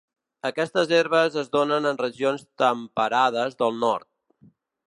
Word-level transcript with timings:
Aquestes 0.49 0.93
herbes 0.99 1.37
es 1.43 1.51
donen 1.57 1.89
en 1.91 2.01
regions 2.05 2.47
temperades 2.65 3.63
del 3.63 3.81
nord. 3.87 4.11